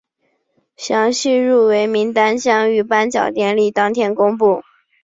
[0.75, 4.63] 详细入围名单将于颁奖典礼当天公布。